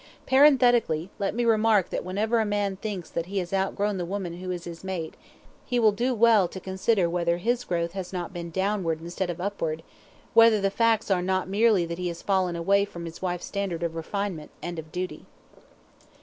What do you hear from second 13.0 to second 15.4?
his wife's standard of refinement and of duty.